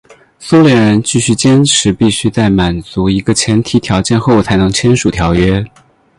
[0.39, 5.63] 苏联人继续坚持必须在满足一个前提条件后才能签署条约。